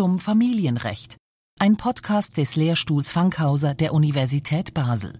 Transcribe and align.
zum 0.00 0.18
Familienrecht. 0.18 1.18
Ein 1.58 1.76
Podcast 1.76 2.38
des 2.38 2.56
Lehrstuhls 2.56 3.12
Fankhauser 3.12 3.74
der 3.74 3.92
Universität 3.92 4.72
Basel. 4.72 5.12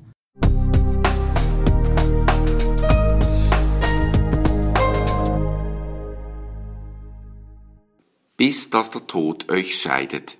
Bis 8.38 8.70
dass 8.70 8.90
der 8.90 9.06
Tod 9.06 9.50
euch 9.50 9.78
scheidet. 9.78 10.38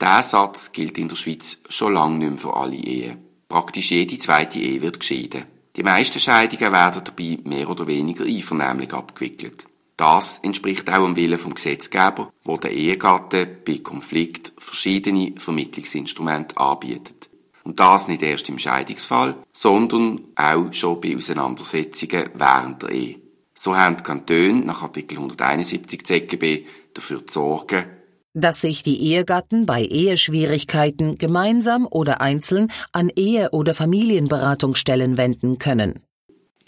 Der 0.00 0.24
Satz 0.24 0.72
gilt 0.72 0.98
in 0.98 1.06
der 1.06 1.14
Schweiz 1.14 1.60
schon 1.68 1.94
lange 1.94 2.18
nicht 2.18 2.30
mehr 2.30 2.38
für 2.38 2.56
alle 2.56 2.74
Ehen. 2.74 3.18
Praktisch 3.48 3.92
jede 3.92 4.18
zweite 4.18 4.58
Ehe 4.58 4.82
wird 4.82 4.98
geschieden. 4.98 5.44
Die 5.76 5.84
meisten 5.84 6.18
Scheidungen 6.18 6.72
werden 6.72 7.04
dabei 7.04 7.38
mehr 7.44 7.70
oder 7.70 7.86
weniger 7.86 8.24
einvernehmlich 8.24 8.92
abgewickelt. 8.92 9.68
Das 9.96 10.40
entspricht 10.42 10.90
auch 10.90 11.04
dem 11.04 11.16
Willen 11.16 11.38
vom 11.38 11.54
Gesetzgeber, 11.54 12.30
wo 12.44 12.58
der 12.58 12.72
Ehegatte 12.72 13.46
bei 13.46 13.78
Konflikt 13.78 14.52
verschiedene 14.58 15.34
Vermittlungsinstrumente 15.38 16.56
anbietet. 16.58 17.30
Und 17.64 17.80
das 17.80 18.06
nicht 18.06 18.22
erst 18.22 18.48
im 18.48 18.58
Scheidungsfall, 18.58 19.36
sondern 19.52 20.20
auch 20.36 20.72
schon 20.72 21.00
bei 21.00 21.16
Auseinandersetzungen 21.16 22.30
während 22.34 22.82
der 22.82 22.90
Ehe. 22.90 23.16
So 23.54 23.74
haben 23.74 23.96
die 23.96 24.02
Kantone 24.02 24.60
nach 24.66 24.82
Artikel 24.82 25.16
171 25.16 26.04
ZGB 26.04 26.66
dafür 26.92 27.26
zu 27.26 27.40
sorgen, 27.40 27.86
dass 28.36 28.60
sich 28.60 28.82
die 28.82 29.00
Ehegatten 29.00 29.64
bei 29.64 29.82
Eheschwierigkeiten 29.82 31.16
gemeinsam 31.16 31.88
oder 31.90 32.20
einzeln 32.20 32.70
an 32.92 33.08
Ehe- 33.08 33.50
oder 33.50 33.72
Familienberatungsstellen 33.72 35.16
wenden 35.16 35.58
können. 35.58 36.05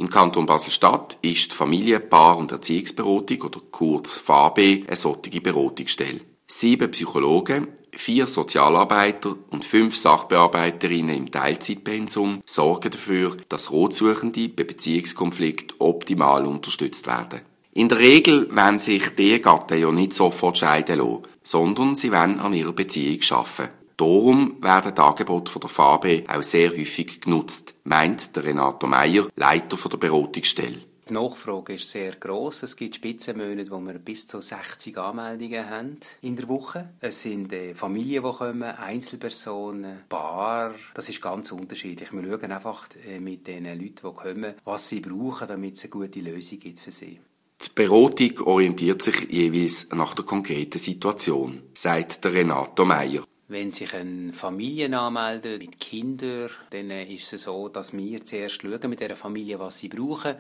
Im 0.01 0.09
Kanton 0.09 0.47
Basel-Stadt 0.47 1.19
ist 1.23 1.51
die 1.51 1.57
Familie-, 1.57 1.99
Paar- 1.99 2.39
und 2.39 2.53
Erziehungsberatung 2.53 3.43
oder 3.43 3.61
kurz 3.73 4.17
FAB 4.17 4.59
eine 4.87 4.95
solche 4.95 5.41
Beratungsstelle. 5.41 6.21
Sieben 6.47 6.93
Psychologen, 6.93 7.67
vier 7.97 8.29
Sozialarbeiter 8.29 9.35
und 9.51 9.65
fünf 9.65 9.97
Sachbearbeiterinnen 9.97 11.17
im 11.17 11.33
Teilzeitpensum 11.33 12.43
sorgen 12.45 12.93
dafür, 12.93 13.39
dass 13.49 13.73
Rotsuchende 13.73 14.49
bei 14.49 14.63
Beziehungskonflikt 14.63 15.75
optimal 15.81 16.47
unterstützt 16.47 17.09
werden. 17.09 17.41
In 17.73 17.89
der 17.89 17.99
Regel 17.99 18.55
wollen 18.55 18.79
sich 18.79 19.17
die 19.17 19.31
Ehegatten 19.31 19.81
ja 19.81 19.91
nicht 19.91 20.13
sofort 20.13 20.59
scheiden 20.59 20.99
lassen, 20.99 21.23
sondern 21.43 21.97
sie 21.97 22.13
wollen 22.13 22.39
an 22.39 22.55
ihrer 22.55 22.73
Beziehung 22.73 23.19
arbeiten. 23.31 23.78
Darum 23.99 24.63
werden 24.63 24.95
die 24.95 25.01
Angebote 25.01 25.59
der 25.59 25.69
FAB 25.69 26.23
auch 26.29 26.43
sehr 26.45 26.71
häufig 26.71 27.21
genutzt, 27.21 27.75
meint 27.83 28.37
der 28.37 28.45
Renato 28.45 28.87
Meyer, 28.87 29.27
Leiter 29.35 29.77
der 29.89 29.97
Beratungsstelle. 29.97 30.83
Die 31.09 31.13
Nachfrage 31.13 31.75
ist 31.75 31.91
sehr 31.91 32.13
groß. 32.13 32.63
Es 32.63 32.77
gibt 32.77 32.95
Spitzenmonate, 32.95 33.73
wo 33.73 33.81
wir 33.81 33.95
bis 33.95 34.29
zu 34.29 34.41
60 34.41 34.97
Anmeldungen 34.99 35.69
haben 35.69 35.97
in 36.21 36.37
der 36.37 36.47
Woche. 36.47 36.91
Es 37.01 37.23
sind 37.23 37.53
äh, 37.53 37.75
Familien, 37.75 38.23
die 38.23 38.31
kommen, 38.31 38.63
Einzelpersonen, 38.63 40.05
Paar. 40.09 40.77
Das 40.95 41.09
ist 41.09 41.21
ganz 41.21 41.51
unterschiedlich. 41.51 42.13
Wir 42.13 42.23
schauen 42.23 42.53
einfach 42.53 42.87
äh, 43.05 43.19
mit 43.19 43.49
den 43.49 43.65
Leuten, 43.65 43.97
die 43.97 44.15
kommen, 44.15 44.55
was 44.65 44.89
sie 44.91 45.01
brauchen, 45.01 45.49
damit 45.49 45.77
es 45.77 45.83
eine 45.83 45.91
gute 45.91 46.21
Lösung 46.21 46.61
gibt 46.61 46.79
für 46.79 46.93
sie. 46.93 47.19
Die 47.61 47.71
Beratung 47.75 48.47
orientiert 48.47 49.03
sich 49.03 49.29
jeweils 49.29 49.89
nach 49.91 50.15
der 50.15 50.25
konkreten 50.25 50.79
Situation, 50.79 51.63
sagt 51.73 52.25
der 52.25 52.35
Renato 52.35 52.85
Meyer. 52.85 53.25
Wenn 53.51 53.73
sich 53.73 53.95
eine 53.95 54.35
Familie 54.35 54.95
anmeldet 54.99 55.63
mit 55.63 55.81
Kindern, 55.81 56.51
dann 56.69 56.91
ist 56.91 57.33
es 57.33 57.45
so, 57.45 57.71
dass 57.71 57.95
wir 57.95 58.23
zuerst 58.23 58.61
schauen 58.61 58.91
mit 58.91 59.01
der 59.01 59.17
Familie, 59.17 59.59
was 59.59 59.79
sie 59.79 59.89
brauchen. 59.89 60.35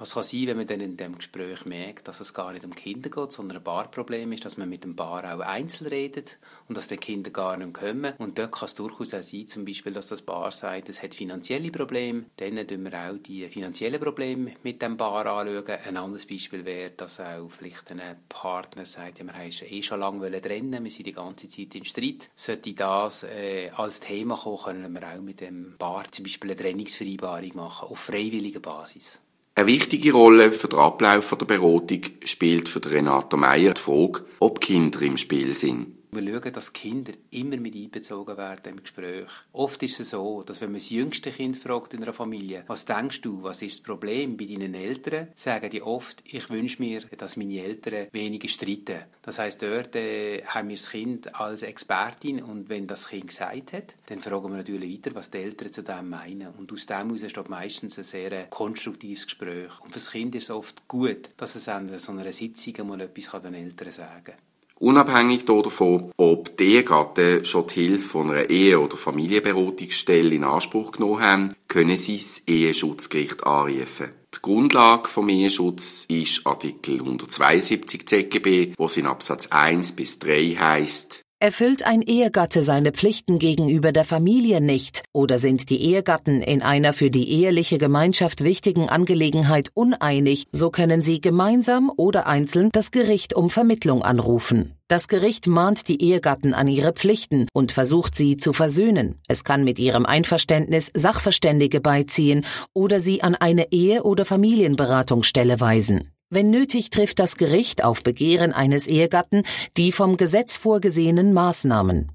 Was 0.00 0.14
kann 0.14 0.22
sein, 0.22 0.46
wenn 0.46 0.58
man 0.58 0.66
dann 0.68 0.80
in 0.80 0.96
dem 0.96 1.16
Gespräch 1.16 1.64
merkt, 1.64 2.06
dass 2.06 2.20
es 2.20 2.32
gar 2.32 2.52
nicht 2.52 2.64
um 2.64 2.72
Kinder 2.72 3.10
geht, 3.10 3.32
sondern 3.32 3.58
ein 3.58 3.64
Paarproblem 3.64 4.30
ist, 4.30 4.44
dass 4.44 4.56
man 4.56 4.68
mit 4.68 4.84
dem 4.84 4.94
Paar 4.94 5.24
auch 5.24 5.40
einzeln 5.40 5.88
redet 5.88 6.38
und 6.68 6.78
dass 6.78 6.86
die 6.86 6.98
Kinder 6.98 7.30
gar 7.32 7.56
nicht 7.56 7.74
kommen. 7.74 8.14
Und 8.18 8.38
dort 8.38 8.52
kann 8.52 8.66
es 8.66 8.76
durchaus 8.76 9.12
auch 9.12 9.24
sein, 9.24 9.48
zum 9.48 9.64
Beispiel, 9.64 9.92
dass 9.92 10.06
das 10.06 10.22
Paar 10.22 10.52
sagt, 10.52 10.88
es 10.88 11.02
hat 11.02 11.16
finanzielle 11.16 11.72
Probleme. 11.72 12.26
Dann 12.36 12.56
schauen 12.56 12.84
wir 12.84 12.94
auch 12.94 13.18
die 13.18 13.48
finanziellen 13.48 14.00
Probleme 14.00 14.54
mit 14.62 14.80
dem 14.82 14.96
Paar 14.96 15.26
anschauen. 15.26 15.78
Ein 15.84 15.96
anderes 15.96 16.26
Beispiel 16.26 16.64
wäre, 16.64 16.90
dass 16.90 17.18
auch 17.18 17.50
vielleicht 17.50 17.90
ein 17.90 18.00
Partner 18.28 18.86
sagt, 18.86 19.18
ja, 19.18 19.24
wir 19.24 19.34
haben 19.34 19.50
eh 19.50 19.82
schon 19.82 19.98
lange 19.98 20.40
trennen, 20.40 20.84
wir 20.84 20.92
sind 20.92 21.08
die 21.08 21.12
ganze 21.12 21.48
Zeit 21.48 21.74
in 21.74 21.84
Streit. 21.84 22.30
Sollte 22.36 22.72
das 22.72 23.24
äh, 23.24 23.70
als 23.70 23.98
Thema 23.98 24.36
kommen, 24.36 24.62
können 24.62 24.92
wir 24.92 25.12
auch 25.12 25.20
mit 25.20 25.40
dem 25.40 25.74
Paar 25.76 26.04
zum 26.12 26.22
Beispiel 26.22 26.52
eine 26.52 26.60
Trennungsvereinbarung 26.60 27.56
machen, 27.56 27.88
auf 27.88 27.98
freiwilliger 27.98 28.60
Basis. 28.60 29.20
Eine 29.58 29.66
wichtige 29.66 30.12
Rolle 30.12 30.52
für 30.52 30.68
den 30.68 30.78
Ablauf 30.78 31.34
der 31.36 31.44
Beratung 31.44 32.02
spielt 32.22 32.68
für 32.68 32.80
Renato 32.88 33.36
Meyer 33.36 33.74
die 33.74 33.80
Frage, 33.80 34.24
ob 34.38 34.60
Kinder 34.60 35.02
im 35.02 35.16
Spiel 35.16 35.52
sind. 35.52 35.97
Wir 36.10 36.22
schauen, 36.22 36.52
dass 36.54 36.72
Kinder 36.72 37.12
immer 37.32 37.58
mit 37.58 37.74
einbezogen 37.74 38.38
werden 38.38 38.72
im 38.72 38.82
Gespräch. 38.82 39.28
Oft 39.52 39.82
ist 39.82 40.00
es 40.00 40.10
so, 40.10 40.42
dass 40.42 40.62
wenn 40.62 40.70
man 40.72 40.80
das 40.80 40.88
jüngste 40.88 41.30
Kind 41.30 41.54
fragt 41.54 41.92
in 41.92 42.02
einer 42.02 42.14
Familie, 42.14 42.64
was 42.66 42.86
denkst 42.86 43.20
du, 43.20 43.42
was 43.42 43.60
ist 43.60 43.80
das 43.80 43.82
Problem 43.82 44.38
bei 44.38 44.46
deinen 44.46 44.72
Eltern, 44.72 45.28
sagen 45.34 45.68
die 45.68 45.82
oft, 45.82 46.22
ich 46.24 46.48
wünsche 46.48 46.80
mir, 46.80 47.02
dass 47.18 47.36
meine 47.36 47.62
Eltern 47.62 48.06
weniger 48.12 48.48
streiten. 48.48 49.02
Das 49.20 49.38
heißt, 49.38 49.60
dort 49.60 49.96
äh, 49.96 50.42
haben 50.44 50.70
wir 50.70 50.76
das 50.76 50.90
Kind 50.90 51.34
als 51.38 51.62
Expertin 51.62 52.42
und 52.42 52.70
wenn 52.70 52.86
das 52.86 53.08
Kind 53.08 53.28
gesagt 53.28 53.74
hat, 53.74 53.94
dann 54.06 54.20
fragen 54.20 54.50
wir 54.50 54.56
natürlich 54.56 54.90
weiter, 54.90 55.14
was 55.14 55.30
die 55.30 55.38
Eltern 55.38 55.72
zu 55.72 55.82
dem 55.82 56.08
meinen. 56.08 56.48
Und 56.54 56.72
aus 56.72 56.86
dem 56.86 57.14
heraus 57.14 57.30
steht 57.30 57.48
meistens 57.50 57.98
ein 57.98 58.04
sehr 58.04 58.46
konstruktives 58.46 59.26
Gespräch. 59.26 59.78
Und 59.80 59.92
für 59.92 59.98
das 59.98 60.10
Kind 60.10 60.34
ist 60.34 60.44
es 60.44 60.50
oft 60.50 60.88
gut, 60.88 61.30
dass 61.36 61.54
es 61.54 61.68
an 61.68 61.98
so 61.98 62.12
einer 62.12 62.32
Sitzung 62.32 62.86
mal 62.86 63.00
etwas 63.02 63.42
den 63.42 63.52
Eltern 63.54 63.92
sagen 63.92 64.24
kann. 64.24 64.34
Unabhängig 64.80 65.44
davon, 65.44 66.12
ob 66.16 66.56
die 66.56 66.74
Ehegatten 66.74 67.44
schon 67.44 67.66
die 67.66 67.74
Hilfe 67.74 68.08
von 68.08 68.30
einer 68.30 68.48
Ehe- 68.48 68.78
oder 68.78 68.96
Familienberatungsstelle 68.96 70.34
in 70.34 70.44
Anspruch 70.44 70.92
genommen 70.92 71.20
haben, 71.20 71.54
können 71.66 71.96
sie 71.96 72.18
das 72.18 72.42
Eheschutzgericht 72.46 73.44
anrufen. 73.44 74.10
Die 74.34 74.38
Grundlage 74.40 75.08
vom 75.08 75.28
Eheschutz 75.30 76.04
ist 76.08 76.46
Artikel 76.46 77.00
172 77.00 78.06
ZGB, 78.06 78.74
wo 78.76 78.84
es 78.84 78.96
in 78.96 79.06
Absatz 79.06 79.48
1 79.48 79.92
bis 79.92 80.20
3 80.20 80.56
heißt, 80.58 81.24
Erfüllt 81.40 81.84
ein 81.84 82.02
Ehegatte 82.02 82.64
seine 82.64 82.90
Pflichten 82.90 83.38
gegenüber 83.38 83.92
der 83.92 84.04
Familie 84.04 84.60
nicht 84.60 85.04
oder 85.18 85.38
sind 85.38 85.68
die 85.68 85.82
Ehegatten 85.82 86.42
in 86.42 86.62
einer 86.62 86.92
für 86.92 87.10
die 87.10 87.28
eheliche 87.28 87.76
Gemeinschaft 87.76 88.44
wichtigen 88.44 88.88
Angelegenheit 88.88 89.68
uneinig, 89.74 90.46
so 90.52 90.70
können 90.70 91.02
sie 91.02 91.20
gemeinsam 91.20 91.90
oder 91.96 92.28
einzeln 92.28 92.68
das 92.72 92.92
Gericht 92.92 93.34
um 93.34 93.50
Vermittlung 93.50 94.04
anrufen. 94.04 94.74
Das 94.86 95.08
Gericht 95.08 95.48
mahnt 95.48 95.88
die 95.88 96.00
Ehegatten 96.00 96.54
an 96.54 96.68
ihre 96.68 96.92
Pflichten 96.92 97.48
und 97.52 97.72
versucht 97.72 98.14
sie 98.14 98.36
zu 98.36 98.52
versöhnen. 98.52 99.16
Es 99.26 99.42
kann 99.42 99.64
mit 99.64 99.80
ihrem 99.80 100.06
Einverständnis 100.06 100.92
Sachverständige 100.94 101.80
beiziehen 101.80 102.46
oder 102.72 103.00
sie 103.00 103.20
an 103.20 103.34
eine 103.34 103.72
Ehe- 103.72 104.04
oder 104.04 104.24
Familienberatungsstelle 104.24 105.58
weisen. 105.58 106.12
Wenn 106.30 106.50
nötig, 106.50 106.90
trifft 106.90 107.18
das 107.18 107.36
Gericht 107.36 107.82
auf 107.82 108.04
Begehren 108.04 108.52
eines 108.52 108.86
Ehegatten 108.86 109.42
die 109.76 109.90
vom 109.90 110.16
Gesetz 110.16 110.56
vorgesehenen 110.56 111.32
Maßnahmen. 111.32 112.12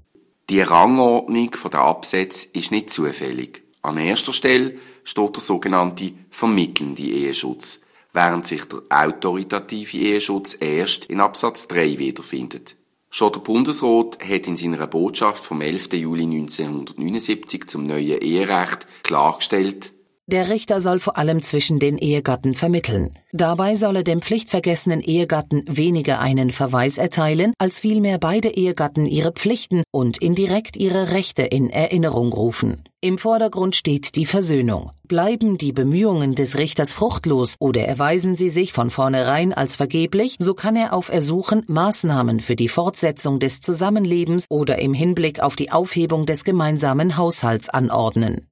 Die 0.50 0.60
Rangordnung 0.60 1.50
der 1.72 1.80
Absätze 1.80 2.48
ist 2.52 2.70
nicht 2.70 2.90
zufällig. 2.90 3.62
An 3.80 3.96
erster 3.96 4.34
Stelle 4.34 4.76
steht 5.02 5.36
der 5.36 5.42
sogenannte 5.42 6.12
vermittelnde 6.28 7.02
Eheschutz, 7.02 7.80
während 8.12 8.44
sich 8.46 8.66
der 8.66 8.82
autoritative 8.90 9.96
Eheschutz 9.96 10.54
erst 10.60 11.06
in 11.06 11.20
Absatz 11.20 11.66
3 11.68 11.98
wiederfindet. 11.98 12.76
Schon 13.08 13.32
der 13.32 13.40
Bundesrat 13.40 14.18
hat 14.22 14.46
in 14.46 14.56
seiner 14.56 14.86
Botschaft 14.86 15.42
vom 15.42 15.62
11. 15.62 15.94
Juli 15.94 16.24
1979 16.24 17.66
zum 17.66 17.86
neuen 17.86 18.20
Eherecht 18.20 18.86
klargestellt, 19.02 19.93
der 20.26 20.48
Richter 20.48 20.80
soll 20.80 21.00
vor 21.00 21.16
allem 21.16 21.42
zwischen 21.42 21.78
den 21.78 21.98
Ehegatten 21.98 22.54
vermitteln. 22.54 23.10
Dabei 23.32 23.74
solle 23.74 24.04
dem 24.04 24.20
pflichtvergessenen 24.20 25.00
Ehegatten 25.00 25.64
weniger 25.66 26.18
einen 26.18 26.50
Verweis 26.50 26.98
erteilen, 26.98 27.52
als 27.58 27.78
vielmehr 27.78 28.18
beide 28.18 28.48
Ehegatten 28.48 29.06
ihre 29.06 29.32
Pflichten 29.32 29.82
und 29.90 30.18
indirekt 30.18 30.76
ihre 30.76 31.12
Rechte 31.12 31.42
in 31.42 31.70
Erinnerung 31.70 32.32
rufen. 32.32 32.84
Im 33.00 33.18
Vordergrund 33.18 33.76
steht 33.76 34.16
die 34.16 34.24
Versöhnung. 34.24 34.90
Bleiben 35.06 35.58
die 35.58 35.72
Bemühungen 35.72 36.34
des 36.34 36.56
Richters 36.56 36.94
fruchtlos 36.94 37.56
oder 37.58 37.82
erweisen 37.82 38.34
sie 38.34 38.48
sich 38.48 38.72
von 38.72 38.88
vornherein 38.88 39.52
als 39.52 39.76
vergeblich, 39.76 40.36
so 40.38 40.54
kann 40.54 40.74
er 40.74 40.94
auf 40.94 41.10
Ersuchen 41.10 41.64
Maßnahmen 41.66 42.40
für 42.40 42.56
die 42.56 42.68
Fortsetzung 42.68 43.40
des 43.40 43.60
Zusammenlebens 43.60 44.46
oder 44.48 44.78
im 44.78 44.94
Hinblick 44.94 45.40
auf 45.40 45.54
die 45.54 45.70
Aufhebung 45.70 46.24
des 46.24 46.44
gemeinsamen 46.44 47.18
Haushalts 47.18 47.68
anordnen. 47.68 48.46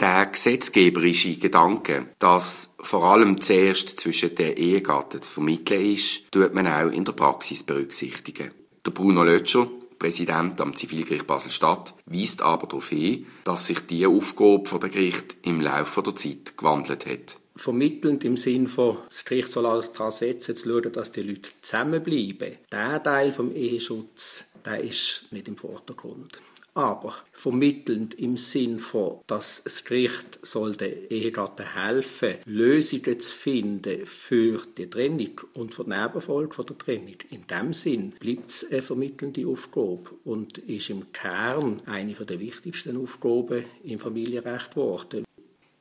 Der 0.00 0.26
gesetzgeberische 0.26 1.36
Gedanke, 1.38 2.06
dass 2.20 2.72
vor 2.78 3.02
allem 3.04 3.40
zuerst 3.40 3.98
zwischen 3.98 4.32
den 4.36 4.56
Ehegatten 4.56 5.20
zu 5.20 5.32
vermitteln 5.32 5.94
ist, 5.94 6.30
tut 6.30 6.54
man 6.54 6.68
auch 6.68 6.92
in 6.92 7.04
der 7.04 7.12
Praxis 7.12 7.64
berücksichtigen. 7.64 8.52
Der 8.86 8.92
Bruno 8.92 9.24
Lötscher, 9.24 9.68
Präsident 9.98 10.60
am 10.60 10.76
Zivilgericht 10.76 11.26
Basel-Stadt, 11.26 11.96
weist 12.06 12.42
aber 12.42 12.68
darauf 12.68 12.90
hin, 12.90 13.26
dass 13.42 13.66
sich 13.66 13.80
die 13.80 14.06
Aufgabe 14.06 14.78
der 14.78 14.88
Gericht 14.88 15.36
im 15.42 15.60
Laufe 15.60 16.00
der 16.04 16.14
Zeit 16.14 16.56
gewandelt 16.56 17.04
hat. 17.04 17.40
Vermittelnd 17.56 18.22
im 18.22 18.36
Sinn 18.36 18.68
von, 18.68 18.98
das 19.08 19.24
Gericht 19.24 19.48
soll 19.48 19.66
alles 19.66 19.90
daran 19.90 20.12
setzen, 20.12 20.54
zu 20.54 20.68
schauen, 20.68 20.92
dass 20.92 21.10
die 21.10 21.22
Leute 21.22 21.50
zusammenbleiben. 21.60 22.58
Der 22.70 23.02
Teil 23.02 23.32
vom 23.32 23.52
Eheschutz 23.52 24.44
der 24.64 24.80
ist 24.80 25.26
nicht 25.30 25.48
im 25.48 25.56
Vordergrund. 25.56 26.40
Aber 26.78 27.12
vermittelnd 27.32 28.14
im 28.14 28.36
Sinn 28.36 28.78
von, 28.78 29.18
dass 29.26 29.64
das 29.64 29.82
Gericht 29.84 30.38
den 30.54 31.10
Ehegatten 31.10 31.74
helfen, 31.74 32.36
Lösungen 32.44 33.18
zu 33.18 33.34
finden 33.34 34.06
für 34.06 34.62
die 34.76 34.88
Trennung 34.88 35.40
und 35.54 35.74
für 35.74 35.82
den 35.82 36.00
Nebenfolge 36.00 36.54
von 36.54 36.66
der 36.66 36.78
Trennung. 36.78 37.16
In 37.30 37.44
dem 37.48 37.72
Sinn 37.72 38.12
bleibt 38.20 38.50
es 38.50 38.70
eine 38.70 38.82
vermittelnde 38.82 39.44
Aufgabe 39.48 40.10
und 40.22 40.58
ist 40.58 40.90
im 40.90 41.10
Kern 41.12 41.82
eine 41.84 42.14
der 42.14 42.38
wichtigsten 42.38 42.96
Aufgaben 42.96 43.64
im 43.82 43.98
Familienrecht 43.98 44.70
geworden. 44.70 45.24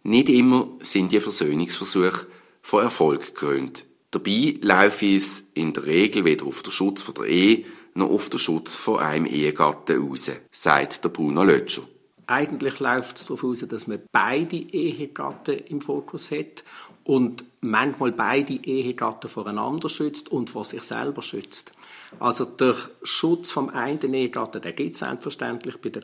Nicht 0.02 0.30
immer 0.30 0.80
sind 0.82 1.12
die 1.12 1.20
Versöhnungsversuche 1.20 2.26
von 2.64 2.84
Erfolg 2.84 3.36
gekrönt. 3.36 3.86
Dabei 4.10 4.56
laufe 4.62 5.16
es 5.16 5.44
in 5.54 5.74
der 5.74 5.86
Regel 5.86 6.26
weder 6.26 6.48
auf 6.48 6.64
den 6.64 6.72
Schutz 6.72 7.06
der 7.06 7.26
Ehe 7.26 7.66
noch 7.98 8.10
auf 8.10 8.30
den 8.30 8.40
Schutz 8.40 8.76
von 8.76 9.00
einem 9.00 9.26
Ehegatten 9.26 10.02
raus, 10.02 10.32
sagt 10.52 11.04
der 11.04 11.10
Bruno 11.10 11.44
Lötscher. 11.44 11.84
Eigentlich 12.28 12.80
läuft 12.80 13.18
es 13.18 13.26
darauf 13.26 13.44
aus, 13.44 13.60
dass 13.60 13.88
man 13.88 14.02
beide 14.12 14.58
Ehegatten 14.58 15.60
im 15.60 15.80
Fokus 15.80 16.30
hat 16.30 16.64
und 17.06 17.46
manchmal 17.62 18.12
beide 18.12 18.54
Ehegatten 18.54 19.30
voreinander 19.30 19.88
schützt 19.88 20.30
und 20.30 20.50
vor 20.50 20.66
sich 20.66 20.84
selber 20.84 21.22
schützt. 21.22 21.72
Also 22.20 22.44
der 22.44 22.76
Schutz 23.02 23.50
vom 23.50 23.70
einen 23.70 24.14
Ehegatten, 24.14 24.62
der 24.62 24.74
geht 24.74 24.98
selbstverständlich 24.98 25.78
bei 25.78 25.90
den 25.90 26.04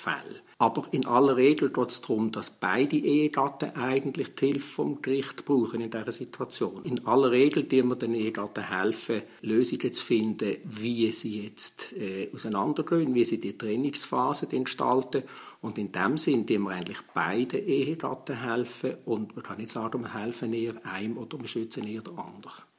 Gewaltfällen. 0.00 0.40
Aber 0.58 0.84
in 0.90 1.06
aller 1.06 1.36
Regel 1.36 1.70
geht 1.70 1.88
es 1.88 2.00
darum, 2.02 2.32
dass 2.32 2.50
beide 2.50 2.96
Ehegatten 2.96 3.74
eigentlich 3.76 4.34
die 4.34 4.46
Hilfe 4.46 4.66
vom 4.66 5.00
Gericht 5.00 5.44
brauchen 5.46 5.80
in 5.80 5.90
dieser 5.90 6.12
Situation. 6.12 6.84
In 6.84 7.06
aller 7.06 7.30
Regel 7.30 7.64
die 7.64 7.82
wir 7.82 7.96
den 7.96 8.14
Ehegatten 8.14 8.68
helfen, 8.68 9.22
Lösungen 9.40 9.92
zu 9.92 10.04
finden, 10.04 10.56
wie 10.64 11.10
sie 11.12 11.44
jetzt 11.44 11.94
äh, 11.94 12.30
auseinandergehen, 12.34 13.14
wie 13.14 13.24
sie 13.24 13.40
die 13.40 13.56
Trainingsphase 13.56 14.46
gestalten. 14.48 15.22
Und 15.62 15.78
in 15.78 15.92
dem 15.92 16.16
Sinn, 16.16 16.46
die 16.46 16.58
wir 16.58 16.70
eigentlich 16.70 17.00
beiden 17.14 17.66
Ehegatten 17.66 18.36
helfen. 18.36 18.96
Und 19.06 19.34
man 19.34 19.44
kann 19.44 19.58
nicht 19.58 19.70
sagen, 19.70 20.02
wir 20.02 20.14
helfen 20.14 20.52
eher 20.52 20.74
einem 20.84 21.16
oder 21.16 21.40
wir 21.40 21.48
schützen 21.48 21.86
eher 21.86 22.02
den 22.02 22.18
anderen. 22.18 22.69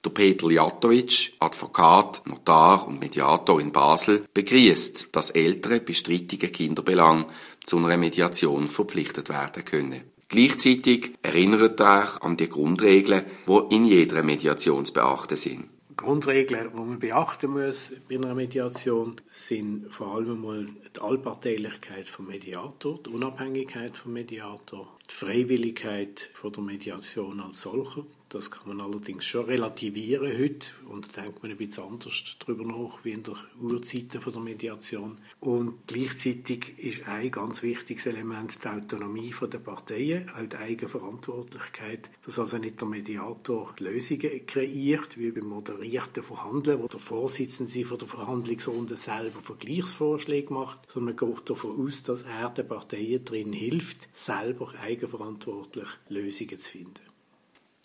Der 0.05 0.11
Peter 0.11 0.51
Jatovic, 0.51 1.33
Advokat, 1.39 2.21
Notar 2.27 2.87
und 2.87 2.99
Mediator 2.99 3.59
in 3.59 3.71
Basel, 3.71 4.25
begrüßt, 4.31 5.07
dass 5.11 5.31
ältere 5.31 5.79
bestrittige 5.79 6.49
Kinderbelange 6.49 7.25
zu 7.63 7.77
einer 7.77 7.97
Mediation 7.97 8.69
verpflichtet 8.69 9.29
werden 9.29 9.65
können. 9.65 10.03
Gleichzeitig 10.29 11.13
erinnert 11.23 11.79
er 11.79 12.21
an 12.21 12.35
die 12.35 12.49
Grundregeln, 12.49 13.23
die 13.47 13.75
in 13.75 13.85
jeder 13.85 14.23
Mediation 14.23 14.85
zu 14.85 14.93
beachten 14.93 15.37
sind. 15.37 15.69
Grundregeln, 15.95 16.69
die 16.71 16.79
man 16.79 16.99
beachten 16.99 17.51
muss 17.51 17.93
bei 18.07 18.15
einer 18.15 18.35
Mediation, 18.35 19.19
sind 19.29 19.89
vor 19.89 20.15
allem 20.15 20.31
einmal 20.31 20.67
die 20.95 21.01
Allparteilichkeit 21.01 22.07
vom 22.07 22.27
Mediator, 22.27 22.99
die 23.03 23.09
Unabhängigkeit 23.09 23.97
vom 23.97 24.13
Mediator, 24.13 24.87
die 25.09 25.13
Freiwilligkeit 25.13 26.29
von 26.33 26.51
der 26.51 26.63
Mediation 26.63 27.39
als 27.39 27.61
solcher, 27.61 28.05
das 28.29 28.51
kann 28.51 28.67
man 28.67 28.81
allerdings 28.81 29.25
schon 29.25 29.45
relativieren 29.45 30.27
heute 30.37 30.67
und 30.89 31.15
denkt 31.15 31.41
man 31.41 31.51
ein 31.51 31.57
bisschen 31.57 31.83
anders 31.83 32.23
darüber 32.39 32.65
nach, 32.65 33.03
wie 33.03 33.11
in 33.11 33.23
der 33.23 33.35
Urzeiten 33.61 34.21
der 34.21 34.41
Mediation. 34.41 35.17
Und 35.39 35.87
gleichzeitig 35.87 36.77
ist 36.77 37.07
ein 37.07 37.31
ganz 37.31 37.63
wichtiges 37.63 38.05
Element 38.05 38.63
die 38.63 38.67
Autonomie 38.67 39.33
der 39.41 39.59
Parteien, 39.59 40.29
auch 40.29 40.45
die 40.45 40.57
Eigenverantwortlichkeit, 40.57 42.09
dass 42.25 42.37
also 42.37 42.57
nicht 42.57 42.81
der 42.81 42.87
Mediator 42.87 43.73
Lösungen 43.79 44.45
kreiert, 44.45 45.17
wie 45.17 45.31
beim 45.31 45.47
moderierten 45.47 46.23
Verhandeln, 46.23 46.81
wo 46.81 46.87
der 46.87 46.99
Vorsitzende 46.99 47.97
der 47.97 48.07
Verhandlungsrunde 48.07 48.97
selber 48.97 49.39
Vergleichsvorschläge 49.41 50.53
macht, 50.53 50.91
sondern 50.91 51.15
man 51.15 51.33
geht 51.33 51.49
davon 51.49 51.85
aus, 51.85 52.03
dass 52.03 52.23
er 52.23 52.49
den 52.49 52.67
Parteien 52.67 53.23
drin 53.23 53.53
hilft, 53.53 54.09
selber 54.11 54.73
eigenverantwortlich 54.81 55.87
Lösungen 56.09 56.57
zu 56.57 56.71
finden. 56.71 57.06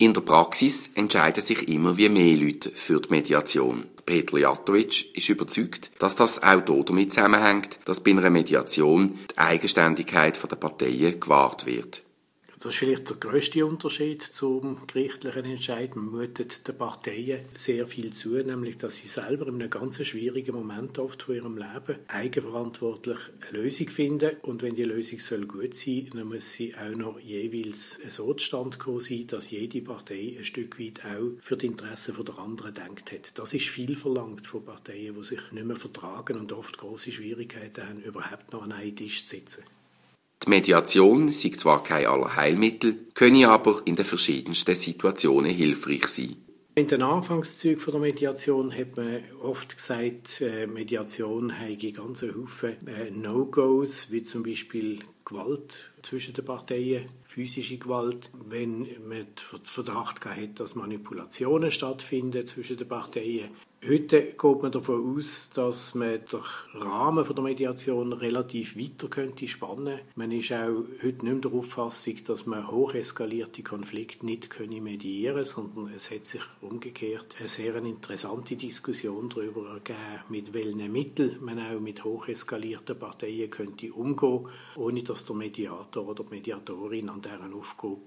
In 0.03 0.13
der 0.13 0.19
Praxis 0.19 0.89
entscheiden 0.95 1.41
sich 1.41 1.69
immer 1.69 1.95
wie 1.95 2.09
mehr 2.09 2.35
Leute 2.35 2.71
für 2.75 2.99
die 2.99 3.09
Mediation. 3.09 3.85
Peter 4.05 4.37
Jatovic 4.37 5.15
ist 5.15 5.29
überzeugt, 5.29 5.91
dass 5.97 6.17
das 6.17 6.43
auch 6.43 6.59
damit 6.59 7.13
zusammenhängt, 7.13 7.79
dass 7.85 8.01
bei 8.01 8.11
einer 8.11 8.29
Mediation 8.29 9.17
die 9.31 9.37
Eigenständigkeit 9.37 10.37
der 10.43 10.57
Parteien 10.57 11.21
gewahrt 11.21 11.65
wird. 11.65 12.02
Das 12.63 12.71
ist 12.71 12.79
vielleicht 12.79 13.09
der 13.09 13.17
größte 13.17 13.65
Unterschied 13.65 14.23
zum 14.23 14.87
gerichtlichen 14.87 15.43
Entscheid. 15.43 15.97
Man 15.97 16.05
mutet 16.05 16.65
den 16.65 16.77
Parteien 16.77 17.41
sehr 17.55 17.85
viel 17.87 18.13
zu, 18.13 18.29
nämlich 18.29 18.77
dass 18.77 18.99
sie 18.99 19.09
selber 19.09 19.47
in 19.47 19.55
einem 19.55 19.69
ganz 19.69 20.01
schwierigen 20.01 20.55
Moment 20.55 20.97
oft 20.97 21.23
von 21.23 21.35
ihrem 21.35 21.57
Leben 21.57 21.99
eigenverantwortlich 22.07 23.17
eine 23.49 23.63
Lösung 23.63 23.89
finden. 23.89 24.37
Und 24.43 24.61
wenn 24.61 24.75
die 24.75 24.85
Lösung 24.85 25.19
soll 25.19 25.45
gut 25.45 25.75
sein, 25.75 26.09
dann 26.13 26.29
muss 26.29 26.53
sie 26.53 26.73
auch 26.73 26.95
noch 26.95 27.19
jeweils 27.19 27.99
so 28.07 28.33
zustande 28.33 28.77
kommen 28.77 29.01
sein, 29.01 29.27
dass 29.27 29.51
jede 29.51 29.81
Partei 29.81 30.37
ein 30.37 30.45
Stück 30.45 30.79
weit 30.79 31.03
auch 31.03 31.37
für 31.41 31.57
die 31.57 31.65
Interessen 31.65 32.15
der 32.23 32.39
anderen 32.39 32.73
denkt 32.73 33.11
hat. 33.11 33.37
Das 33.37 33.53
ist 33.53 33.67
viel 33.67 33.93
verlangt 33.93 34.47
von 34.47 34.63
Parteien, 34.63 35.15
die 35.15 35.23
sich 35.25 35.51
nicht 35.51 35.65
mehr 35.65 35.75
vertragen 35.75 36.39
und 36.39 36.53
oft 36.53 36.77
große 36.77 37.11
Schwierigkeiten 37.11 37.85
haben, 37.85 38.01
überhaupt 38.03 38.53
noch 38.53 38.63
an 38.63 38.71
einen 38.71 38.95
Tisch 38.95 39.25
zu 39.25 39.35
sitzen. 39.35 39.63
Die 40.45 40.49
Mediation 40.49 41.29
sei 41.29 41.49
zwar 41.49 41.83
kein 41.83 42.05
Allerheilmittel, 42.05 42.95
könne 43.13 43.47
aber 43.47 43.81
in 43.85 43.95
den 43.95 44.03
verschiedensten 44.03 44.75
Situationen 44.75 45.51
hilfreich 45.51 46.07
sein. 46.07 46.35
In 46.75 46.87
den 46.87 47.03
Anfangszügen 47.03 47.91
der 47.91 47.99
Mediation 47.99 48.75
hat 48.75 48.97
man 48.97 49.19
oft 49.41 49.77
gesagt, 49.77 50.41
äh, 50.41 50.65
Mediation 50.65 51.59
habe 51.59 51.91
ganz 51.91 52.23
Haufen 52.23 52.87
äh, 52.87 53.11
No-Gos, 53.11 54.07
wie 54.09 54.23
zum 54.23 54.41
Beispiel 54.41 54.99
Gewalt 55.23 55.91
zwischen 56.01 56.33
den 56.33 56.43
Parteien, 56.43 57.05
physische 57.33 57.77
Gewalt, 57.77 58.29
wenn 58.47 58.81
man 59.07 59.25
den 59.25 59.63
Verdacht 59.63 60.23
hat, 60.23 60.59
dass 60.59 60.75
Manipulationen 60.75 61.71
stattfinden 61.71 62.45
zwischen 62.45 62.77
den 62.77 62.87
Parteien, 62.87 63.49
Heute 63.85 64.21
geht 64.21 64.61
man 64.61 64.71
davon 64.71 65.17
aus, 65.17 65.49
dass 65.53 65.93
man 65.93 66.21
den 66.31 66.81
Rahmen 66.81 67.25
der 67.27 67.43
Mediation 67.43 68.13
relativ 68.13 68.77
weiter 68.77 69.09
könnte 69.09 69.45
spannen. 69.45 69.99
Man 70.15 70.31
ist 70.31 70.53
auch 70.53 70.85
heute 71.03 71.03
nicht 71.03 71.21
mehr 71.23 71.35
der 71.35 71.51
Auffassung, 71.51 72.15
dass 72.23 72.45
man 72.45 72.71
hocheskalierte 72.71 73.61
Konflikte 73.61 74.25
nicht 74.25 74.57
mediieren 74.57 75.35
können, 75.35 75.45
sondern 75.45 75.93
es 75.93 76.11
hat 76.11 76.25
sich 76.25 76.41
umgekehrt 76.61 77.35
eine 77.39 77.49
sehr 77.49 77.75
interessante 77.75 78.55
Diskussion 78.55 79.27
darüber 79.27 79.73
ergeben, 79.73 80.23
mit 80.29 80.53
welchen 80.53 80.89
Mitteln 80.89 81.39
man 81.41 81.59
auch 81.59 81.81
mit 81.81 82.05
hocheskalierten 82.05 82.97
Parteien 82.97 83.49
könnte 83.49 83.91
umgehen, 83.91 84.47
ohne 84.77 85.03
dass 85.03 85.25
der 85.25 85.35
Mediator 85.35 86.07
oder 86.07 86.23
die 86.23 86.35
Mediatorin 86.35 87.09
an 87.09 87.21
deren 87.25 87.53
Aufgabe 87.53 87.97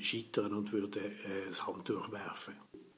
scheitern 0.00 0.54
und 0.54 0.72
würde 0.72 1.00
äh, 1.00 1.48
das 1.48 1.66
Handtuch 1.66 2.10
werfen. 2.10 2.54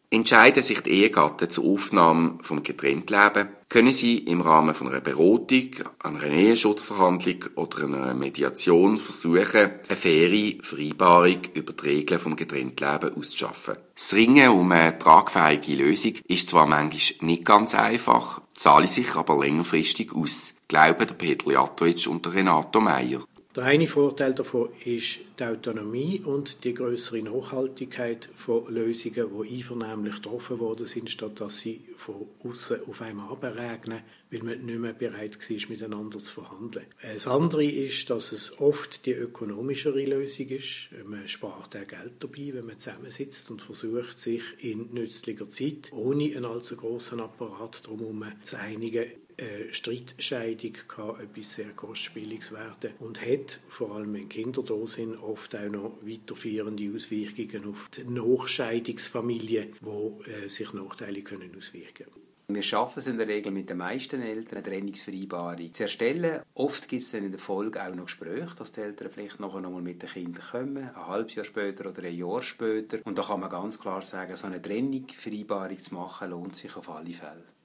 Entscheiden 0.08 0.62
sich 0.62 0.80
die 0.82 1.02
Ehegatten 1.02 1.50
zur 1.50 1.64
Aufnahme 1.64 2.38
vom 2.42 2.62
Getrenntleben, 2.62 3.48
können 3.68 3.92
sie 3.92 4.18
im 4.18 4.40
Rahmen 4.40 4.72
von 4.72 4.86
einer 4.86 5.00
Beratung, 5.00 5.70
einer 5.98 6.22
Eheschutzverhandlung 6.22 7.46
oder 7.56 7.84
einer 7.84 8.14
Mediation 8.14 8.98
versuchen, 8.98 9.70
eine 9.88 9.96
faire 9.96 10.62
Vereinbarung 10.62 11.40
über 11.54 11.72
die 11.72 11.88
Regeln 11.88 12.20
vom 12.20 12.36
Getrenntleben 12.36 13.16
auszuschaffen. 13.16 13.78
Das 13.94 14.14
Ringen 14.14 14.50
um 14.50 14.70
eine 14.70 14.96
tragfähige 14.96 15.74
Lösung 15.74 16.14
ist 16.28 16.50
zwar 16.50 16.66
manchmal 16.66 17.28
nicht 17.28 17.44
ganz 17.44 17.74
einfach, 17.74 18.40
zahle 18.54 18.86
sich 18.86 19.12
aber 19.16 19.44
längerfristig 19.44 20.14
aus, 20.14 20.54
glauben 20.68 21.08
der 21.08 21.14
Peter 21.14 21.50
Jatovic 21.50 22.06
und 22.06 22.24
der 22.24 22.34
Renato 22.34 22.80
Meyer. 22.80 23.24
Der 23.56 23.64
eine 23.64 23.86
Vorteil 23.86 24.34
davon 24.34 24.68
ist 24.84 25.20
die 25.38 25.44
Autonomie 25.44 26.20
und 26.22 26.62
die 26.64 26.74
größere 26.74 27.22
Nachhaltigkeit 27.22 28.28
von 28.36 28.70
Lösungen, 28.70 29.14
die 29.14 29.54
einvernehmlich 29.54 30.16
getroffen 30.16 30.58
worden 30.58 30.84
sind, 30.84 31.08
statt 31.08 31.40
dass 31.40 31.60
sie 31.60 31.80
von 31.96 32.26
außen 32.44 32.86
auf 32.86 33.00
einmal 33.00 33.30
abregnen, 33.30 34.02
weil 34.30 34.42
man 34.42 34.66
nicht 34.66 34.78
mehr 34.78 34.92
bereit 34.92 35.38
war, 35.38 35.70
miteinander 35.70 36.18
zu 36.18 36.34
verhandeln. 36.34 36.84
Das 37.00 37.26
andere 37.26 37.64
ist, 37.64 38.10
dass 38.10 38.32
es 38.32 38.60
oft 38.60 39.06
die 39.06 39.12
ökonomischere 39.12 40.04
Lösung 40.04 40.48
ist. 40.48 40.88
Man 41.06 41.26
spart 41.26 41.74
auch 41.76 41.86
Geld 41.86 42.12
dabei, 42.20 42.50
wenn 42.52 42.66
man 42.66 42.78
zusammensitzt 42.78 43.50
und 43.50 43.62
versucht, 43.62 44.18
sich 44.18 44.42
in 44.58 44.92
nützlicher 44.92 45.48
Zeit, 45.48 45.90
ohne 45.92 46.24
einen 46.24 46.44
allzu 46.44 46.76
großen 46.76 47.20
Apparat 47.20 47.86
drumherum 47.86 48.26
zu 48.42 48.58
einigen, 48.58 49.06
eine 49.38 49.72
Streitscheidung 49.72 50.72
kann 50.88 51.20
etwas 51.20 51.54
sehr 51.54 51.70
Kostspieliges 51.70 52.52
werden 52.52 52.92
und 53.00 53.20
hat, 53.20 53.60
vor 53.68 53.94
allem 53.94 54.14
wenn 54.14 54.28
Kinder 54.28 54.62
da 54.62 54.86
sind, 54.86 55.16
oft 55.16 55.54
auch 55.54 55.68
noch 55.68 55.98
weiterführende 56.02 56.90
Auswirkungen 56.94 57.70
auf 57.70 57.88
die 57.96 58.04
Nachscheidungsfamilie, 58.04 59.68
wo 59.80 60.22
äh, 60.26 60.48
sich 60.48 60.72
Nachteile 60.72 61.22
können 61.22 61.54
auswirken 61.56 62.06
wir 62.48 62.62
schaffen 62.62 63.00
es 63.00 63.08
in 63.08 63.18
der 63.18 63.26
Regel 63.26 63.50
mit 63.50 63.68
den 63.68 63.78
meisten 63.78 64.22
Eltern, 64.22 64.58
eine 64.58 64.62
Trennungsvereinbarung 64.62 65.72
zu 65.72 65.82
erstellen. 65.82 66.42
Oft 66.54 66.88
gibt 66.88 67.02
es 67.02 67.10
dann 67.10 67.24
in 67.24 67.32
der 67.32 67.40
Folge 67.40 67.82
auch 67.82 67.92
noch 67.92 68.04
Gespräche, 68.04 68.54
dass 68.56 68.70
die 68.70 68.82
Eltern 68.82 69.10
vielleicht 69.12 69.40
noch 69.40 69.56
einmal 69.56 69.82
mit 69.82 70.00
den 70.02 70.08
Kindern 70.08 70.44
kommen, 70.48 70.76
ein 70.76 71.06
halbes 71.08 71.34
Jahr 71.34 71.44
später 71.44 71.90
oder 71.90 72.04
ein 72.04 72.16
Jahr 72.16 72.42
später. 72.42 72.98
Und 73.04 73.18
da 73.18 73.22
kann 73.22 73.40
man 73.40 73.50
ganz 73.50 73.80
klar 73.80 74.02
sagen, 74.02 74.36
so 74.36 74.46
eine 74.46 74.62
Trennungsvereinbarung 74.62 75.78
zu 75.78 75.94
machen, 75.94 76.30
lohnt 76.30 76.54
sich 76.54 76.76
auf 76.76 76.88
alle 76.88 77.10
Fälle 77.10 77.55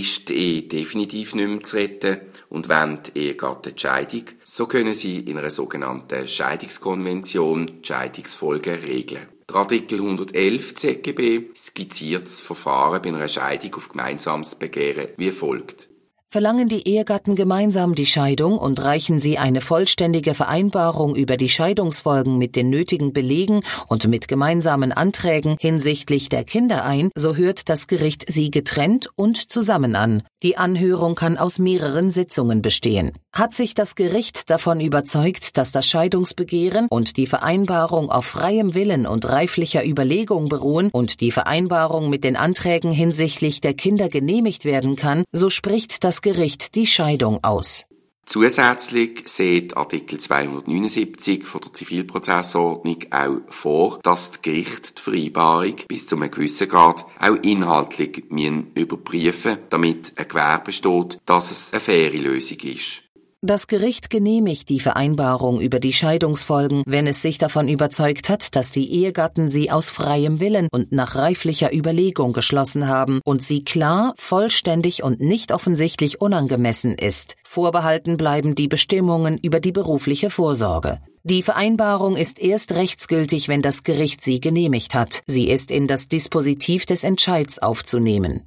ist 0.00 0.28
die 0.28 0.34
Ehe 0.34 0.62
definitiv 0.62 1.34
nicht 1.34 1.48
mehr 1.48 1.62
zu 1.62 1.76
retten 1.76 2.20
und 2.48 2.68
wenn 2.68 3.00
die 3.02 3.18
Ehegatten 3.18 3.74
die 3.74 3.80
Scheidung, 3.80 4.24
so 4.44 4.66
können 4.66 4.94
sie 4.94 5.20
in 5.20 5.38
einer 5.38 5.50
sogenannten 5.50 6.26
Scheidungskonvention 6.26 7.66
die 7.66 7.86
Scheidungsfolgen 7.86 8.80
regeln. 8.80 9.28
Der 9.48 9.56
Artikel 9.56 10.00
111 10.00 10.74
ZGB 10.74 11.54
skizziert 11.54 12.24
das 12.24 12.40
Verfahren 12.40 13.02
bei 13.02 13.08
einer 13.08 13.28
Scheidung 13.28 13.74
auf 13.74 13.90
gemeinsames 13.90 14.54
Begehren 14.54 15.08
wie 15.16 15.30
folgt. 15.30 15.88
Verlangen 16.34 16.68
die 16.68 16.88
Ehegatten 16.88 17.36
gemeinsam 17.36 17.94
die 17.94 18.06
Scheidung 18.06 18.58
und 18.58 18.82
reichen 18.82 19.20
sie 19.20 19.38
eine 19.38 19.60
vollständige 19.60 20.34
Vereinbarung 20.34 21.14
über 21.14 21.36
die 21.36 21.48
Scheidungsfolgen 21.48 22.38
mit 22.38 22.56
den 22.56 22.70
nötigen 22.70 23.12
Belegen 23.12 23.62
und 23.86 24.08
mit 24.08 24.26
gemeinsamen 24.26 24.90
Anträgen 24.90 25.56
hinsichtlich 25.60 26.28
der 26.30 26.42
Kinder 26.42 26.84
ein, 26.84 27.10
so 27.14 27.36
hört 27.36 27.68
das 27.68 27.86
Gericht 27.86 28.24
sie 28.26 28.50
getrennt 28.50 29.06
und 29.14 29.48
zusammen 29.48 29.94
an. 29.94 30.24
Die 30.42 30.56
Anhörung 30.56 31.14
kann 31.14 31.38
aus 31.38 31.60
mehreren 31.60 32.10
Sitzungen 32.10 32.62
bestehen. 32.62 33.12
Hat 33.34 33.52
sich 33.52 33.74
das 33.74 33.96
Gericht 33.96 34.48
davon 34.48 34.78
überzeugt, 34.78 35.58
dass 35.58 35.72
das 35.72 35.88
Scheidungsbegehren 35.88 36.86
und 36.88 37.16
die 37.16 37.26
Vereinbarung 37.26 38.08
auf 38.08 38.26
freiem 38.26 38.76
Willen 38.76 39.08
und 39.08 39.28
reiflicher 39.28 39.84
Überlegung 39.84 40.48
beruhen 40.48 40.88
und 40.92 41.20
die 41.20 41.32
Vereinbarung 41.32 42.10
mit 42.10 42.22
den 42.22 42.36
Anträgen 42.36 42.92
hinsichtlich 42.92 43.60
der 43.60 43.74
Kinder 43.74 44.08
genehmigt 44.08 44.64
werden 44.64 44.94
kann, 44.94 45.24
so 45.32 45.50
spricht 45.50 46.04
das 46.04 46.22
Gericht 46.22 46.76
die 46.76 46.86
Scheidung 46.86 47.42
aus. 47.42 47.86
Zusätzlich 48.24 49.24
sieht 49.26 49.76
Artikel 49.76 50.20
279 50.20 51.42
von 51.42 51.60
der 51.60 51.72
Zivilprozessordnung 51.72 52.98
auch 53.10 53.40
vor, 53.48 53.98
dass 54.04 54.30
die 54.30 54.42
Gericht 54.42 54.96
die 54.96 55.02
Vereinbarung 55.02 55.74
bis 55.88 56.06
zu 56.06 56.14
einem 56.14 56.30
gewissen 56.30 56.68
Grad 56.68 57.04
auch 57.18 57.36
inhaltlich 57.42 58.24
überprüfen 58.30 59.58
damit 59.70 60.12
ein 60.14 60.28
Gewähr 60.28 60.62
besteht, 60.64 61.18
dass 61.26 61.50
es 61.50 61.72
eine 61.72 61.80
faire 61.80 62.16
Lösung 62.16 62.58
ist. 62.60 63.04
Das 63.46 63.66
Gericht 63.66 64.08
genehmigt 64.08 64.70
die 64.70 64.80
Vereinbarung 64.80 65.60
über 65.60 65.78
die 65.78 65.92
Scheidungsfolgen, 65.92 66.82
wenn 66.86 67.06
es 67.06 67.20
sich 67.20 67.36
davon 67.36 67.68
überzeugt 67.68 68.30
hat, 68.30 68.56
dass 68.56 68.70
die 68.70 68.90
Ehegatten 68.90 69.50
sie 69.50 69.70
aus 69.70 69.90
freiem 69.90 70.40
Willen 70.40 70.68
und 70.72 70.92
nach 70.92 71.14
reiflicher 71.14 71.70
Überlegung 71.70 72.32
geschlossen 72.32 72.88
haben 72.88 73.20
und 73.22 73.42
sie 73.42 73.62
klar, 73.62 74.14
vollständig 74.16 75.02
und 75.02 75.20
nicht 75.20 75.52
offensichtlich 75.52 76.22
unangemessen 76.22 76.94
ist. 76.94 77.34
Vorbehalten 77.46 78.16
bleiben 78.16 78.54
die 78.54 78.66
Bestimmungen 78.66 79.36
über 79.36 79.60
die 79.60 79.72
berufliche 79.72 80.30
Vorsorge. 80.30 81.00
Die 81.22 81.42
Vereinbarung 81.42 82.16
ist 82.16 82.38
erst 82.38 82.72
rechtsgültig, 82.72 83.48
wenn 83.48 83.60
das 83.60 83.82
Gericht 83.82 84.24
sie 84.24 84.40
genehmigt 84.40 84.94
hat. 84.94 85.22
Sie 85.26 85.50
ist 85.50 85.70
in 85.70 85.86
das 85.86 86.08
Dispositiv 86.08 86.86
des 86.86 87.04
Entscheids 87.04 87.58
aufzunehmen. 87.58 88.44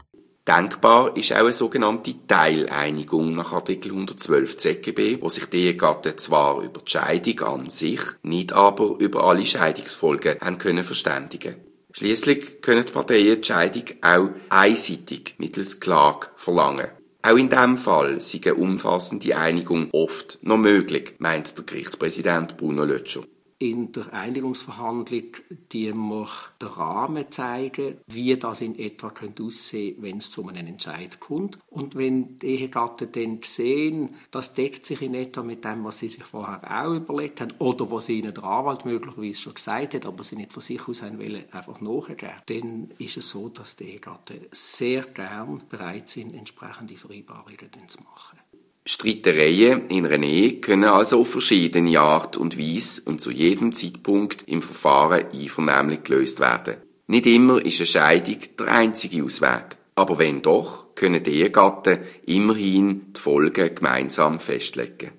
Denkbar 0.48 1.18
ist 1.18 1.34
auch 1.34 1.40
eine 1.40 1.52
sogenannte 1.52 2.26
Teileinigung 2.26 3.36
nach 3.36 3.52
Artikel 3.52 3.92
112 3.92 4.56
ZGB, 4.56 5.22
wo 5.22 5.28
sich 5.28 5.48
die 5.48 5.66
Ehegatten 5.66 6.18
zwar 6.18 6.62
über 6.62 6.80
die 6.80 6.90
Scheidung 6.90 7.40
an 7.42 7.70
sich, 7.70 8.00
nicht 8.24 8.54
aber 8.54 8.96
über 9.00 9.26
alle 9.26 9.46
Scheidungsfolgen 9.46 10.40
haben 10.40 10.58
können 10.58 10.86
verständigen. 10.86 11.56
Schließlich 11.92 12.62
können 12.62 12.86
die 12.86 12.94
Parteien 12.94 13.42
die 13.42 13.46
Scheidung 13.46 13.84
auch 14.02 14.30
einseitig 14.48 15.36
mittels 15.38 15.82
Klage 15.82 16.28
verlangen. 16.38 16.92
Auch 17.24 17.36
in 17.36 17.50
diesem 17.50 17.76
Fall 17.76 18.22
sei 18.22 18.40
eine 18.46 18.56
umfassende 18.56 19.36
Einigung 19.36 19.90
oft 19.92 20.40
noch 20.44 20.56
möglich, 20.56 21.16
meint 21.18 21.58
der 21.58 21.66
Gerichtspräsident 21.66 22.56
Bruno 22.56 22.86
Lötscher 22.86 23.24
in 23.60 23.92
der 23.92 24.14
Einigungsverhandlung 24.14 25.34
die 25.72 25.94
wir 25.94 26.28
den 26.62 26.68
Rahmen 26.68 27.32
zeigen, 27.32 27.98
wie 28.08 28.36
das 28.38 28.62
in 28.62 28.78
etwa 28.78 29.10
könnte 29.10 29.44
aussehen, 29.44 29.98
wenn 30.00 30.18
es 30.18 30.32
zu 30.32 30.48
einem 30.48 30.68
Entscheid 30.68 31.20
kommt. 31.20 31.58
Und 31.70 31.96
wenn 31.96 32.40
die 32.40 32.48
Ehegatten 32.48 33.12
dann 33.12 33.40
sehen, 33.44 34.16
das 34.32 34.54
deckt 34.54 34.86
sich 34.86 35.02
in 35.02 35.14
etwa 35.14 35.44
mit 35.44 35.66
dem, 35.66 35.84
was 35.84 36.00
sie 36.00 36.10
sich 36.10 36.24
vorher 36.24 36.86
auch 36.86 36.94
überlegt 36.94 37.42
haben 37.42 37.54
oder 37.60 37.90
was 37.92 38.10
ihnen 38.10 38.34
der 38.34 38.44
Anwalt 38.44 38.86
möglicherweise 38.86 39.42
schon 39.42 39.56
gesagt 39.56 39.94
hat, 39.94 40.06
aber 40.06 40.24
sie 40.24 40.36
nicht 40.36 40.54
von 40.54 40.62
sich 40.62 40.88
aus 40.88 41.02
haben 41.02 41.20
wollen, 41.20 41.46
einfach 41.52 41.82
nachgeben, 41.82 42.32
dann 42.46 42.92
ist 42.98 43.18
es 43.18 43.30
so, 43.30 43.50
dass 43.50 43.76
die 43.76 43.86
Ehegatten 43.86 44.42
sehr 44.52 45.04
gern 45.04 45.64
bereit 45.70 46.08
sind, 46.10 46.34
entsprechende 46.34 46.96
Vereinbarungen 46.96 47.88
zu 47.88 48.02
machen. 48.04 48.40
Streitereien 48.88 49.90
in 49.90 50.24
Ehe 50.24 50.62
können 50.62 50.86
also 50.86 51.20
auf 51.20 51.32
verschiedene 51.32 52.00
Art 52.00 52.38
und 52.38 52.58
Weise 52.58 53.02
und 53.04 53.20
zu 53.20 53.32
jedem 53.32 53.74
Zeitpunkt 53.74 54.44
im 54.48 54.62
Verfahren 54.62 55.26
einvernehmlich 55.34 56.04
gelöst 56.04 56.40
werden. 56.40 56.78
Nicht 57.08 57.26
immer 57.26 57.64
ist 57.64 57.80
eine 57.80 57.86
Scheidung 57.88 58.38
der 58.58 58.68
einzige 58.70 59.24
Ausweg. 59.24 59.78
Aber 59.96 60.20
wenn 60.20 60.42
doch, 60.42 60.96
können 60.96 61.22
die 61.22 61.42
Ehegatten 61.42 62.00
immerhin 62.26 63.14
die 63.14 63.20
Folgen 63.20 63.76
gemeinsam 63.76 64.40
festlegen. 64.40 65.12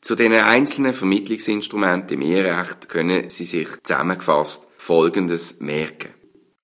Zu 0.00 0.16
den 0.16 0.32
einzelnen 0.32 0.94
Vermittlungsinstrumenten 0.94 2.20
im 2.20 2.22
Eherecht 2.22 2.88
können 2.88 3.30
Sie 3.30 3.44
sich 3.44 3.68
zusammengefasst 3.84 4.66
Folgendes 4.78 5.60
merken. 5.60 6.21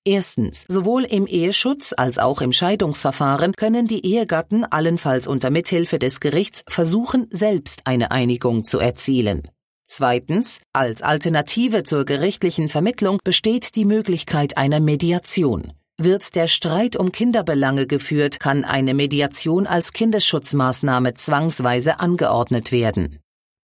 Erstens. 0.09 0.65
Sowohl 0.67 1.03
im 1.03 1.27
Eheschutz 1.27 1.93
als 1.95 2.17
auch 2.17 2.41
im 2.41 2.51
Scheidungsverfahren 2.51 3.53
können 3.53 3.85
die 3.85 4.03
Ehegatten 4.03 4.63
allenfalls 4.65 5.27
unter 5.27 5.51
Mithilfe 5.51 5.99
des 5.99 6.19
Gerichts 6.19 6.63
versuchen, 6.67 7.27
selbst 7.29 7.81
eine 7.83 8.09
Einigung 8.09 8.63
zu 8.63 8.79
erzielen. 8.79 9.47
Zweitens. 9.85 10.61
Als 10.73 11.03
Alternative 11.03 11.83
zur 11.83 12.05
gerichtlichen 12.05 12.69
Vermittlung 12.69 13.19
besteht 13.23 13.75
die 13.75 13.85
Möglichkeit 13.85 14.57
einer 14.57 14.79
Mediation. 14.79 15.73
Wird 15.99 16.33
der 16.33 16.47
Streit 16.47 16.95
um 16.95 17.11
Kinderbelange 17.11 17.85
geführt, 17.85 18.39
kann 18.39 18.65
eine 18.65 18.95
Mediation 18.95 19.67
als 19.67 19.93
Kindesschutzmaßnahme 19.93 21.13
zwangsweise 21.13 21.99
angeordnet 21.99 22.71
werden. 22.71 23.19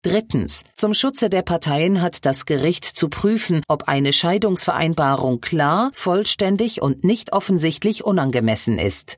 Drittens. 0.06 0.64
Zum 0.76 0.94
Schutze 0.94 1.32
der 1.32 1.42
Parteien 1.42 2.00
hat 2.00 2.28
das 2.28 2.46
Gericht 2.46 2.86
zu 2.86 3.10
prüfen, 3.10 3.64
ob 3.68 3.88
eine 3.88 4.14
Scheidungsvereinbarung 4.14 5.42
klar, 5.42 5.90
vollständig 5.94 6.80
und 6.80 7.04
nicht 7.04 7.34
offensichtlich 7.34 8.06
unangemessen 8.06 8.78
ist. 8.78 9.18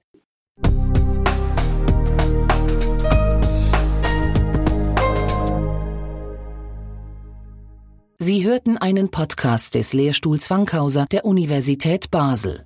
Sie 8.18 8.46
hörten 8.46 8.78
einen 8.78 9.12
Podcast 9.12 9.76
des 9.76 9.92
Lehrstuhls 9.92 10.50
Wankhauser 10.50 11.06
der 11.12 11.26
Universität 11.26 12.10
Basel. 12.12 12.64